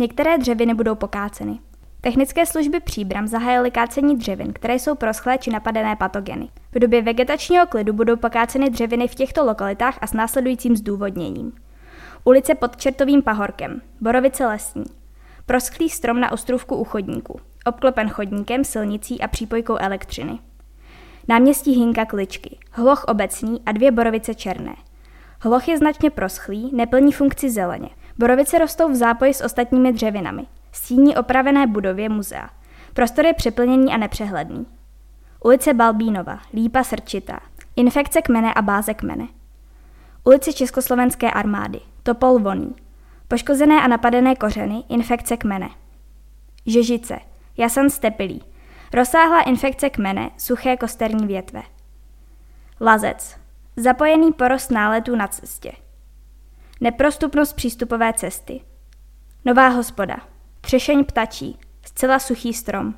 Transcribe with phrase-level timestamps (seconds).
[0.00, 1.58] Některé dřeviny budou pokáceny.
[2.00, 6.48] Technické služby příbram zahájily kácení dřevin, které jsou proschlé či napadené patogeny.
[6.72, 11.52] V době vegetačního klidu budou pokáceny dřeviny v těchto lokalitách a s následujícím zdůvodněním.
[12.24, 14.84] Ulice pod Čertovým pahorkem, Borovice lesní,
[15.46, 20.38] proschlý strom na ostrůvku u chodníku, obklopen chodníkem, silnicí a přípojkou elektřiny.
[21.28, 24.74] Náměstí Hinka Kličky, hloch obecný a dvě borovice černé.
[25.40, 27.88] Hloch je značně proschlý, neplní funkci zeleně.
[28.20, 30.46] Borovice rostou v zápoji s ostatními dřevinami.
[30.72, 32.50] Stíní opravené budově muzea.
[32.94, 34.66] Prostor je přeplněný a nepřehledný.
[35.44, 37.40] Ulice Balbínova, Lípa Srčitá,
[37.76, 39.28] infekce kmene a báze kmene.
[40.24, 42.74] Ulice Československé armády, Topol Voný,
[43.28, 45.68] poškozené a napadené kořeny, infekce kmene.
[46.66, 47.18] Žežice,
[47.56, 48.42] Jasan Stepilý,
[48.92, 51.62] rozsáhlá infekce kmene, suché kosterní větve.
[52.80, 53.36] Lazec,
[53.76, 55.72] zapojený porost náletů na cestě.
[56.82, 58.60] Neprostupnost přístupové cesty.
[59.44, 60.16] Nová hospoda,
[60.60, 62.94] třešeň ptačí, zcela suchý strom.